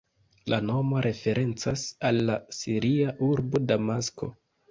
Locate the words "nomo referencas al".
0.67-2.17